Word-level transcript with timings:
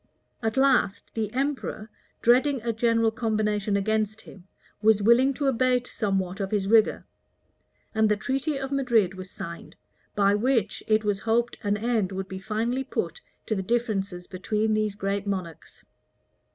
}At 0.41 0.57
last, 0.57 1.13
the 1.13 1.31
emperor, 1.31 1.91
dreading 2.23 2.59
a 2.63 2.73
general 2.73 3.11
combination 3.11 3.77
against 3.77 4.21
him, 4.21 4.47
was 4.81 5.03
willing 5.03 5.31
to 5.35 5.45
abate 5.45 5.85
somewhat 5.85 6.39
of 6.39 6.49
his 6.49 6.67
rigor: 6.67 7.05
and 7.93 8.09
the 8.09 8.15
treaty 8.17 8.57
of 8.57 8.71
Madrid 8.71 9.13
was 9.13 9.29
signed, 9.29 9.75
by 10.15 10.33
which, 10.33 10.81
it 10.87 11.03
was 11.05 11.19
hoped 11.19 11.59
an 11.61 11.77
end 11.77 12.11
would 12.11 12.27
be 12.27 12.39
finally 12.39 12.83
put 12.83 13.21
to 13.45 13.53
the 13.53 13.61
differences 13.61 14.25
between 14.25 14.73
these 14.73 14.95
great 14.95 15.27
monarchs. 15.27 15.85